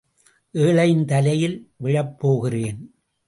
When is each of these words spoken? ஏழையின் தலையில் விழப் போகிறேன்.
ஏழையின் 0.53 1.05
தலையில் 1.05 1.73
விழப் 1.77 2.19
போகிறேன். 2.19 2.79